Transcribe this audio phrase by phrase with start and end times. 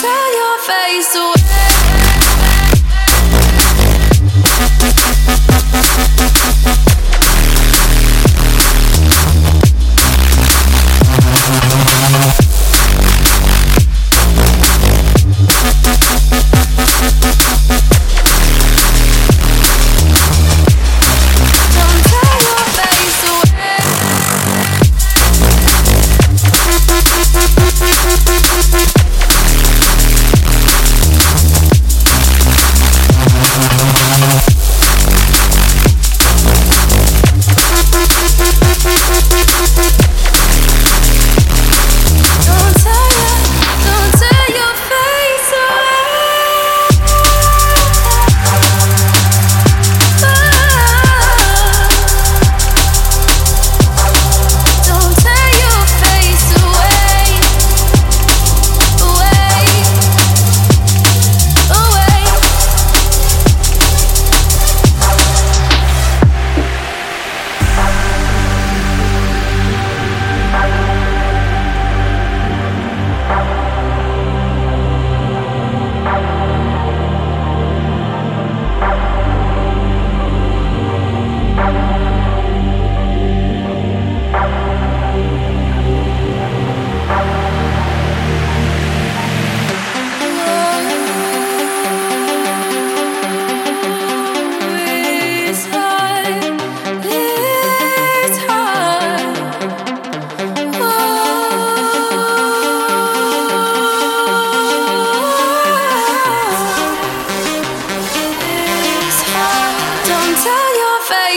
[0.00, 1.42] tear your face away.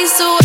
[0.07, 0.44] So.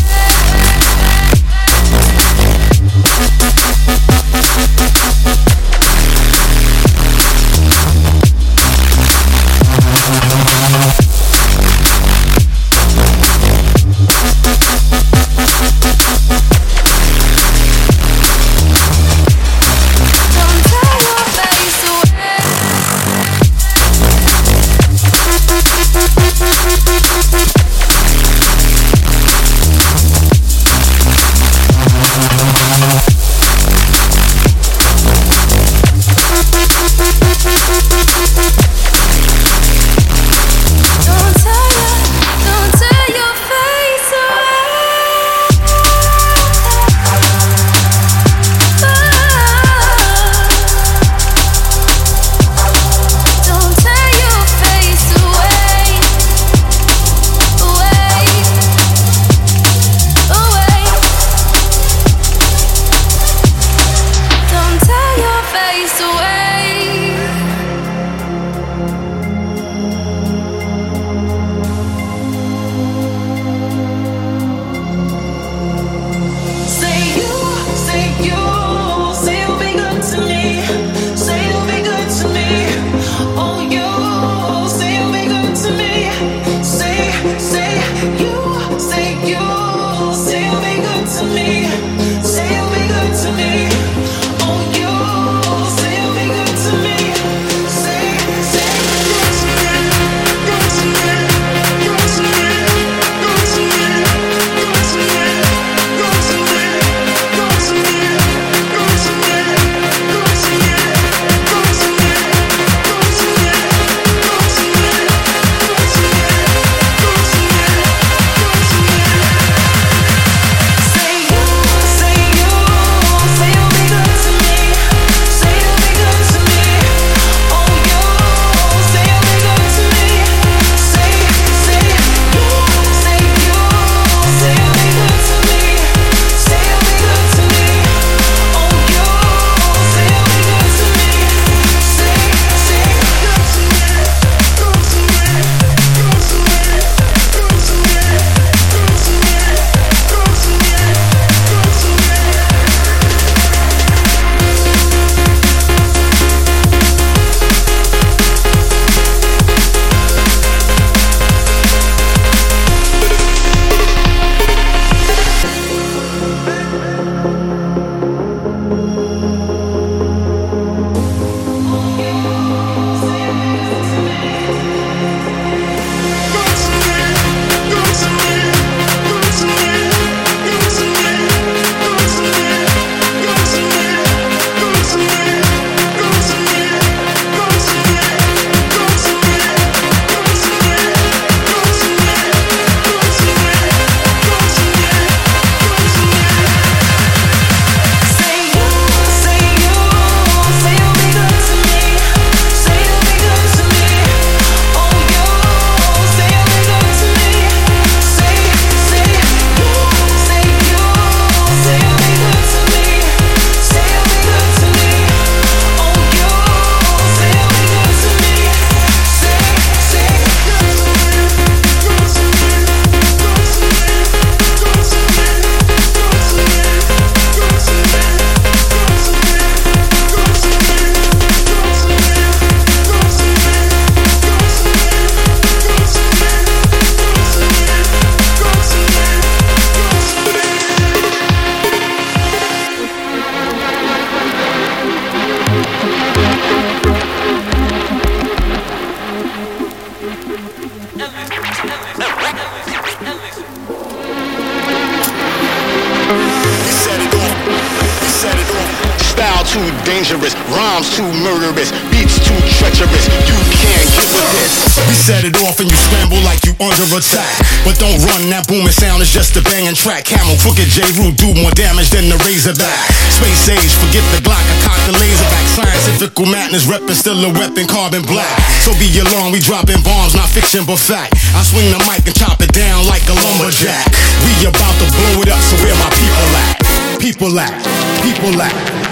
[276.51, 278.27] Madness, reppin' still a weapon, carbon black.
[278.67, 281.15] So be alarmed, we dropping bombs, not fiction but fact.
[281.31, 283.87] I swing the mic and chop it down like a lumberjack.
[284.27, 286.99] We about to blow it up, so where my people at?
[286.99, 287.55] People at,
[288.03, 288.90] people at.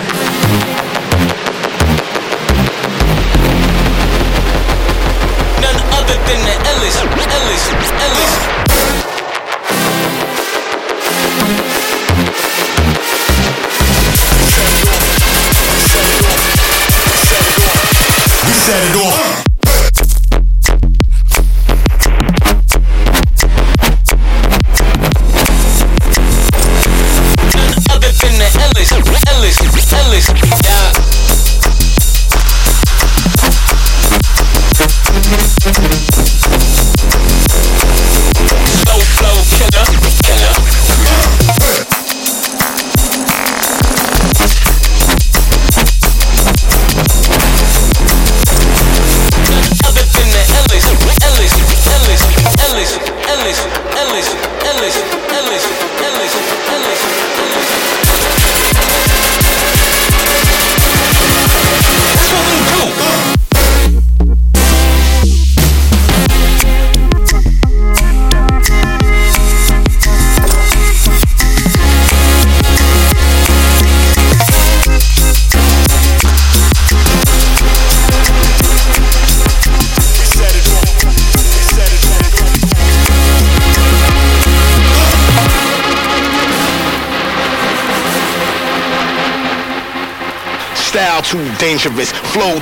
[18.69, 19.08] Set it off.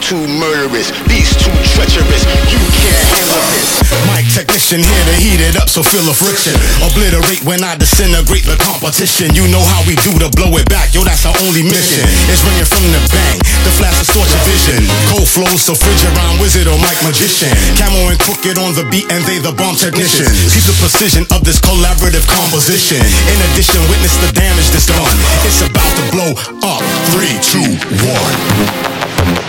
[0.07, 2.23] Too murderous, beats too treacherous.
[2.47, 3.83] You can't handle this.
[4.07, 6.55] Mic technician here to heat it up, so feel the friction.
[6.79, 9.35] Obliterate when I disintegrate the competition.
[9.35, 12.07] You know how we do to blow it back, yo, that's our only mission.
[12.31, 14.87] It's ringing from the bang, the flash distorts your vision.
[15.11, 17.51] Cold flows, so fridge around wizard or mic magician.
[17.75, 20.31] Camo and Krooked on the beat, and they the bomb technician.
[20.55, 23.03] Keep the precision of this collaborative composition.
[23.03, 25.19] In addition, witness the damage that's done.
[25.43, 26.31] It's about to blow
[26.63, 26.79] up.
[27.11, 27.75] Three, two,
[28.07, 29.46] one.